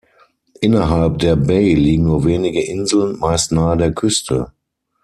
Innerhalb 0.61 1.19
der 1.19 1.35
Bay 1.35 1.75
liegen 1.75 2.05
nur 2.05 2.25
wenige 2.25 2.65
Inseln, 2.65 3.19
meist 3.19 3.51
nahe 3.51 3.77
der 3.77 3.93
Küste. 3.93 4.51